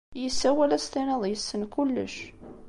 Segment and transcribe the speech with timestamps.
[0.23, 2.15] Yessawal ad as-tiniḍ yessen kullec.